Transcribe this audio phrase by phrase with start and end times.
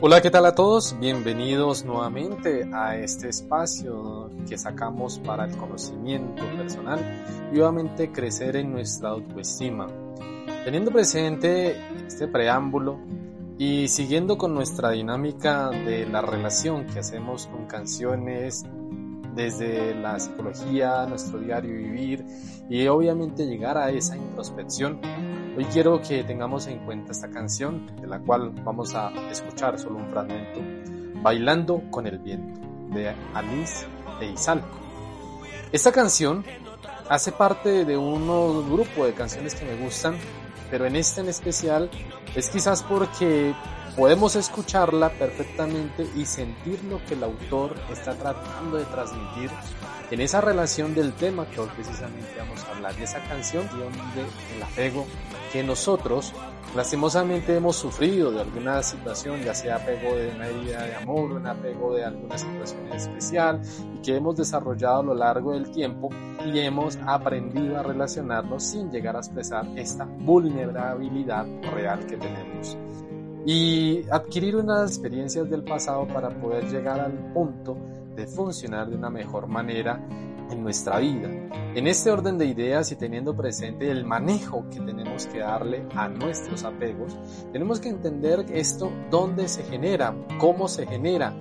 [0.00, 0.96] Hola, ¿qué tal a todos?
[1.00, 7.00] Bienvenidos nuevamente a este espacio que sacamos para el conocimiento personal
[7.52, 9.88] y obviamente crecer en nuestra autoestima.
[10.64, 11.76] Teniendo presente
[12.06, 13.00] este preámbulo
[13.58, 18.64] y siguiendo con nuestra dinámica de la relación que hacemos con canciones
[19.34, 22.24] desde la psicología, nuestro diario vivir
[22.70, 25.00] y obviamente llegar a esa introspección
[25.58, 29.96] Hoy quiero que tengamos en cuenta esta canción, de la cual vamos a escuchar solo
[29.96, 30.60] un fragmento,
[31.20, 32.60] Bailando con el viento,
[32.94, 33.84] de Alice
[34.20, 34.78] de Izalco.
[35.72, 36.44] Esta canción
[37.08, 38.24] hace parte de un
[38.70, 40.16] grupo de canciones que me gustan,
[40.70, 41.90] pero en esta en especial
[42.36, 43.52] es quizás porque
[43.96, 49.50] podemos escucharla perfectamente y sentir lo que el autor está tratando de transmitir
[50.10, 54.56] en esa relación del tema que hoy precisamente vamos a hablar de esa canción de
[54.56, 55.06] el apego
[55.52, 56.32] que nosotros
[56.74, 61.46] lastimosamente hemos sufrido de alguna situación, ya sea apego de una herida de amor, un
[61.46, 63.60] apego de alguna situación especial
[63.94, 66.10] y que hemos desarrollado a lo largo del tiempo
[66.44, 72.76] y hemos aprendido a relacionarnos sin llegar a expresar esta vulnerabilidad real que tenemos
[73.48, 77.78] y adquirir unas experiencias del pasado para poder llegar al punto
[78.14, 80.06] de funcionar de una mejor manera
[80.50, 81.30] en nuestra vida.
[81.74, 86.08] En este orden de ideas y teniendo presente el manejo que tenemos que darle a
[86.08, 87.16] nuestros apegos,
[87.50, 91.34] tenemos que entender esto, dónde se genera, cómo se genera.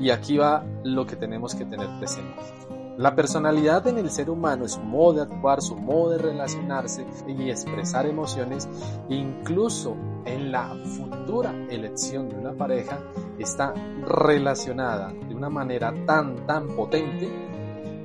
[0.00, 2.71] Y aquí va lo que tenemos que tener presente.
[2.98, 7.48] La personalidad en el ser humano, su modo de actuar, su modo de relacionarse y
[7.48, 8.68] expresar emociones,
[9.08, 12.98] incluso en la futura elección de una pareja,
[13.38, 13.72] está
[14.06, 17.30] relacionada de una manera tan, tan potente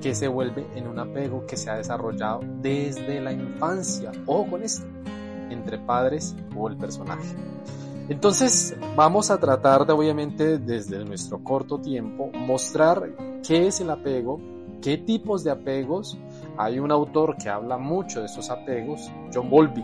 [0.02, 4.12] que se vuelve en un apego que se ha desarrollado desde la infancia.
[4.26, 4.86] Ojo con esto,
[5.50, 7.36] entre padres o el personaje.
[8.10, 13.12] Entonces vamos a tratar de obviamente desde nuestro corto tiempo mostrar
[13.46, 14.40] qué es el apego,
[14.82, 16.18] qué tipos de apegos.
[16.58, 19.84] Hay un autor que habla mucho de esos apegos, John Bowlby,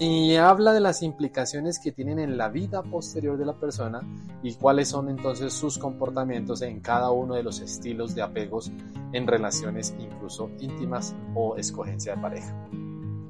[0.00, 4.00] y habla de las implicaciones que tienen en la vida posterior de la persona
[4.42, 8.72] y cuáles son entonces sus comportamientos en cada uno de los estilos de apegos
[9.12, 12.66] en relaciones incluso íntimas o escogencia de pareja.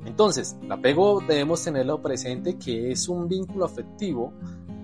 [0.04, 4.32] Entonces, el apego debemos tenerlo presente que es un vínculo afectivo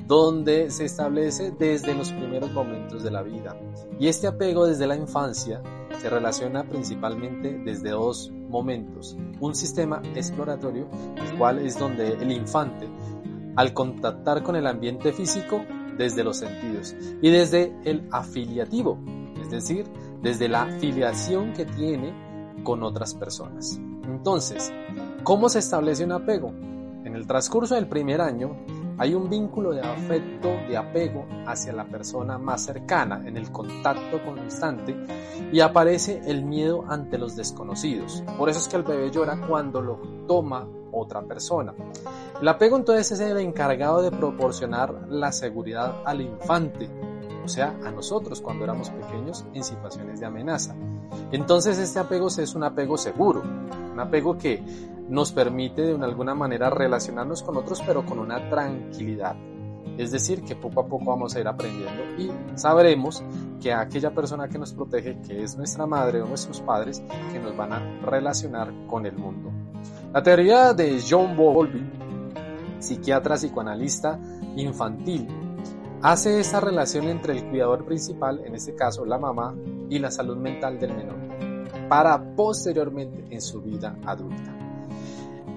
[0.07, 3.57] donde se establece desde los primeros momentos de la vida.
[3.99, 5.63] Y este apego desde la infancia
[6.01, 9.17] se relaciona principalmente desde dos momentos.
[9.41, 12.89] Un sistema exploratorio, el cual es donde el infante,
[13.57, 15.65] al contactar con el ambiente físico,
[15.99, 18.99] desde los sentidos, y desde el afiliativo,
[19.41, 19.87] es decir,
[20.23, 22.13] desde la afiliación que tiene
[22.63, 23.81] con otras personas.
[24.05, 24.73] Entonces,
[25.25, 26.53] ¿cómo se establece un apego?
[27.05, 28.57] En el transcurso del primer año,
[28.99, 34.23] hay un vínculo de afecto, de apego hacia la persona más cercana en el contacto
[34.25, 34.97] constante
[35.53, 38.23] y aparece el miedo ante los desconocidos.
[38.39, 41.75] Por eso es que el bebé llora cuando lo toma otra persona.
[42.41, 46.89] El apego entonces es el encargado de proporcionar la seguridad al infante,
[47.45, 50.75] o sea, a nosotros cuando éramos pequeños en situaciones de amenaza.
[51.33, 53.43] Entonces este apego es un apego seguro,
[53.93, 54.63] un apego que
[55.09, 59.37] nos permite de alguna manera relacionarnos con otros pero con una tranquilidad.
[59.99, 63.23] Es decir, que poco a poco vamos a ir aprendiendo y sabremos
[63.61, 67.03] que aquella persona que nos protege, que es nuestra madre o nuestros padres,
[67.33, 69.51] que nos van a relacionar con el mundo.
[70.13, 71.83] La teoría de John Bowlby,
[72.79, 74.19] psiquiatra psicoanalista
[74.57, 75.29] infantil,
[76.03, 79.55] hace esa relación entre el cuidador principal, en este caso la mamá,
[79.89, 81.17] y la salud mental del menor,
[81.89, 84.53] para posteriormente en su vida adulta.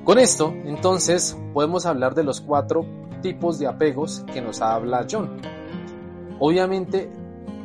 [0.09, 2.84] Con esto, entonces, podemos hablar de los cuatro
[3.22, 5.40] tipos de apegos que nos habla John.
[6.40, 7.11] Obviamente,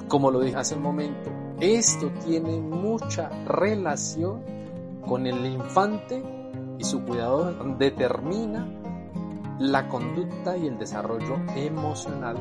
[0.08, 4.43] como lo dije hace un momento, esto tiene mucha relación
[5.08, 6.23] con el infante
[6.79, 8.69] y su cuidador determina
[9.58, 12.37] la conducta y el desarrollo emocional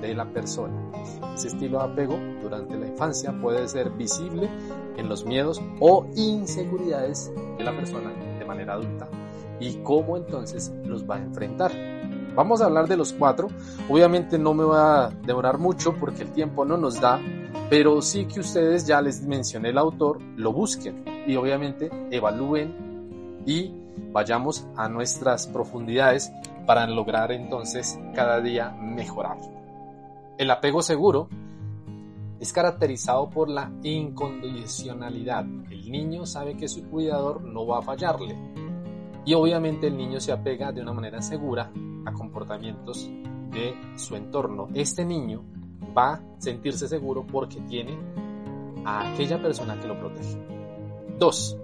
[0.00, 0.92] de la persona.
[1.34, 4.48] Ese estilo de apego durante la infancia puede ser visible
[4.96, 9.08] en los miedos o inseguridades de la persona de manera adulta
[9.60, 11.72] y cómo entonces los va a enfrentar.
[12.34, 13.48] Vamos a hablar de los cuatro.
[13.88, 17.20] Obviamente no me va a demorar mucho porque el tiempo no nos da,
[17.68, 23.72] pero sí que ustedes ya les mencioné el autor, lo busquen y obviamente evalúen y
[24.12, 26.30] vayamos a nuestras profundidades
[26.66, 29.38] para lograr entonces cada día mejorar.
[30.38, 31.28] El apego seguro
[32.38, 35.44] es caracterizado por la incondicionalidad.
[35.70, 38.36] El niño sabe que su cuidador no va a fallarle
[39.24, 41.70] y obviamente el niño se apega de una manera segura
[42.04, 43.10] a comportamientos
[43.50, 45.42] de su entorno, este niño
[45.96, 47.98] va a sentirse seguro porque tiene
[48.84, 50.38] a aquella persona que lo protege.
[51.18, 51.58] 2.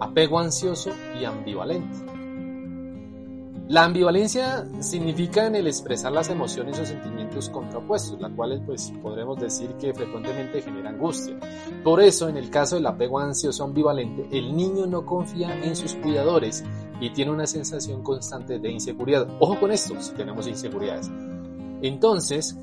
[0.00, 0.90] Apego ansioso
[1.20, 2.18] y ambivalente.
[3.68, 9.38] La ambivalencia significa en el expresar las emociones o sentimientos contrapuestos, la cuales pues podremos
[9.38, 11.38] decir que frecuentemente genera angustia.
[11.84, 15.94] Por eso, en el caso del apego ansioso ambivalente, el niño no confía en sus
[15.96, 16.64] cuidadores
[17.00, 19.28] y tiene una sensación constante de inseguridad.
[19.38, 21.10] Ojo con esto, si tenemos inseguridades.
[21.82, 22.56] Entonces,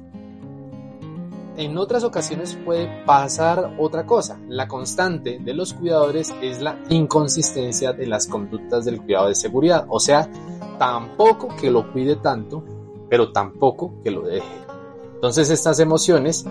[1.58, 4.40] en otras ocasiones puede pasar otra cosa.
[4.50, 9.86] La constante de los cuidadores es la inconsistencia de las conductas del cuidado de seguridad.
[9.90, 10.30] O sea,
[10.78, 12.64] tampoco que lo cuide tanto,
[13.10, 14.66] pero tampoco que lo deje.
[15.14, 16.46] Entonces estas emociones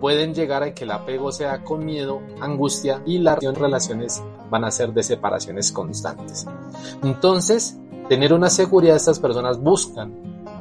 [0.00, 4.70] pueden llegar a que el apego sea con miedo, angustia y las relaciones van a
[4.70, 6.46] ser de separaciones constantes.
[7.02, 7.78] Entonces,
[8.08, 10.14] tener una seguridad, estas personas buscan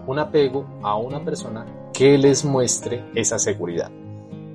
[0.07, 3.91] un apego a una persona que les muestre esa seguridad.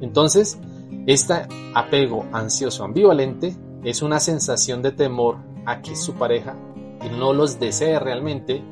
[0.00, 0.58] Entonces,
[1.06, 1.34] este
[1.74, 6.56] apego ansioso ambivalente es una sensación de temor a que su pareja
[7.18, 8.62] no los desee realmente,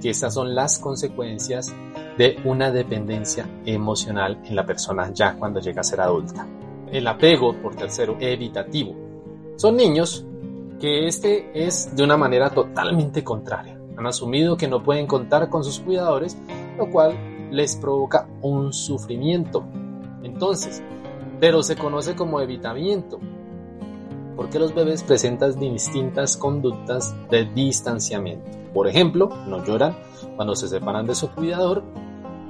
[0.00, 1.72] que estas son las consecuencias
[2.18, 6.46] de una dependencia emocional en la persona ya cuando llega a ser adulta.
[6.90, 8.94] El apego, por tercero, evitativo.
[9.56, 10.26] Son niños
[10.80, 13.80] que este es de una manera totalmente contraria.
[13.96, 16.36] Han asumido que no pueden contar con sus cuidadores,
[16.76, 17.16] lo cual
[17.52, 19.64] les provoca un sufrimiento.
[20.24, 20.82] Entonces,
[21.38, 23.20] pero se conoce como evitamiento,
[24.34, 28.50] porque los bebés presentan distintas conductas de distanciamiento.
[28.74, 29.96] Por ejemplo, no lloran
[30.36, 31.82] cuando se separan de su cuidador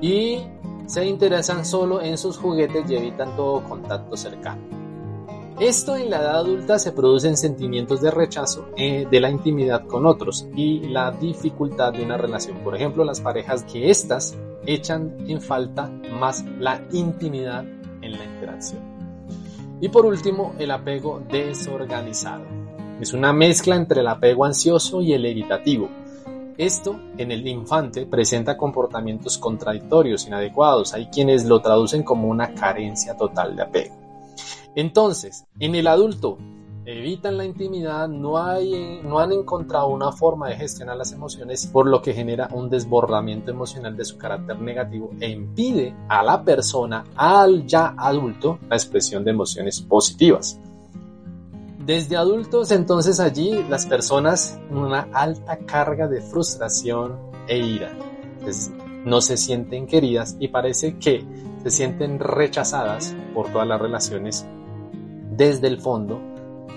[0.01, 0.39] y
[0.87, 4.63] se interesan solo en sus juguetes y evitan todo contacto cercano.
[5.61, 10.07] Esto en la edad adulta se producen sentimientos de rechazo eh, de la intimidad con
[10.07, 12.59] otros y la dificultad de una relación.
[12.59, 14.37] Por ejemplo, las parejas que éstas
[14.67, 17.65] echan en falta más la intimidad
[18.03, 18.81] en la interacción.
[19.81, 22.45] Y por último, el apego desorganizado.
[23.01, 25.89] Es una mezcla entre el apego ansioso y el evitativo.
[26.59, 30.93] Esto en el infante presenta comportamientos contradictorios, inadecuados.
[30.93, 33.95] Hay quienes lo traducen como una carencia total de apego.
[34.75, 36.37] Entonces, en el adulto,
[36.85, 38.43] evitan la intimidad, no,
[39.05, 43.53] no han encontrado una forma de gestionar las emociones, por lo que genera un desbordamiento
[43.53, 49.23] emocional de su carácter negativo e impide a la persona, al ya adulto, la expresión
[49.23, 50.59] de emociones positivas.
[51.89, 57.97] Desde adultos, entonces allí las personas una alta carga de frustración e ira.
[59.07, 61.25] no se sienten queridas y parece que
[61.63, 64.47] se sienten rechazadas por todas las relaciones
[65.35, 66.21] desde el fondo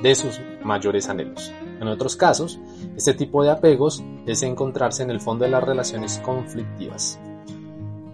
[0.02, 1.52] de sus mayores anhelos.
[1.82, 2.62] En otros casos,
[2.96, 7.20] este tipo de apegos es encontrarse en el fondo de las relaciones conflictivas.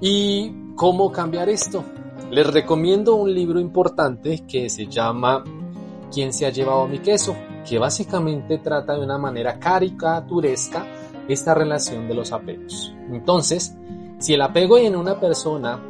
[0.01, 1.83] ¿Y cómo cambiar esto?
[2.31, 5.44] Les recomiendo un libro importante que se llama
[6.12, 7.36] ¿Quién se ha llevado mi queso?
[7.68, 10.86] que básicamente trata de una manera caricaturesca
[11.27, 12.94] esta relación de los apegos.
[13.11, 13.76] Entonces,
[14.19, 15.83] si el apego en una persona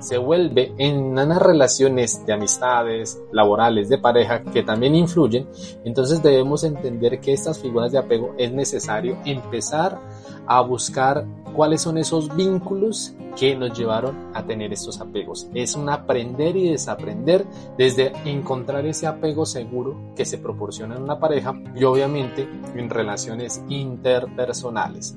[0.00, 5.48] se vuelve en unas relaciones de amistades, laborales, de pareja, que también influyen,
[5.82, 9.98] entonces debemos entender que estas figuras de apego es necesario empezar
[10.46, 15.48] a buscar cuáles son esos vínculos que nos llevaron a tener estos apegos.
[15.54, 17.46] Es un aprender y desaprender
[17.78, 23.62] desde encontrar ese apego seguro que se proporciona en una pareja y obviamente en relaciones
[23.68, 25.16] interpersonales.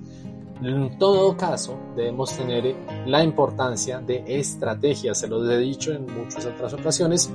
[0.61, 2.75] En todo caso, debemos tener
[3.05, 7.31] la importancia de estrategias, se lo he dicho en muchas otras ocasiones,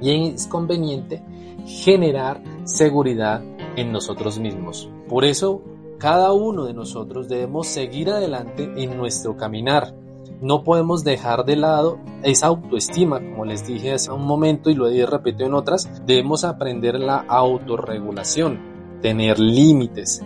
[0.00, 1.22] y es conveniente
[1.66, 3.42] generar seguridad
[3.76, 4.88] en nosotros mismos.
[5.08, 5.62] Por eso,
[5.98, 9.94] cada uno de nosotros debemos seguir adelante en nuestro caminar.
[10.40, 14.88] No podemos dejar de lado esa autoestima, como les dije hace un momento y lo
[14.88, 20.22] he repetido en otras, debemos aprender la autorregulación, tener límites,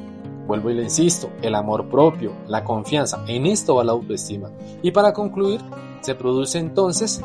[0.50, 4.50] Vuelvo y le insisto, el amor propio, la confianza, en esto va la autoestima.
[4.83, 5.61] Y para concluir,
[6.00, 7.23] se produce entonces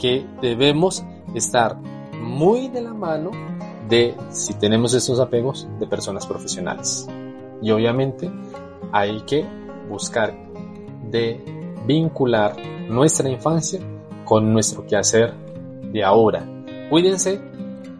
[0.00, 1.76] que debemos estar
[2.20, 3.30] muy de la mano
[3.88, 7.06] de, si tenemos estos apegos, de personas profesionales.
[7.62, 8.30] Y obviamente
[8.92, 9.44] hay que
[9.88, 10.34] buscar
[11.10, 11.40] de
[11.86, 12.56] vincular
[12.88, 13.80] nuestra infancia
[14.24, 15.34] con nuestro quehacer
[15.92, 16.44] de ahora.
[16.88, 17.40] Cuídense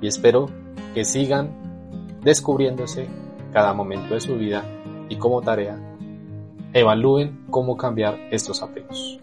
[0.01, 0.49] y espero
[0.95, 3.09] que sigan descubriéndose
[3.53, 4.65] cada momento de su vida
[5.09, 5.79] y como tarea,
[6.73, 9.19] evalúen cómo cambiar estos apegos.